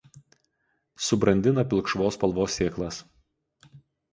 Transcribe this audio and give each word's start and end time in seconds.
Subrandina 1.09 1.65
pilkšvos 1.75 2.17
spalvos 2.19 2.59
sėklas. 2.61 2.99